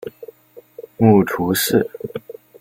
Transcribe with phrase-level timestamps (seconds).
[0.97, 1.87] 母屠氏。